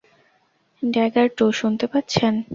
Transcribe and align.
Dagger 0.83 1.27
two, 1.37 1.45
শুনতে 1.59 1.85
পাচ্ছেন? 1.91 2.33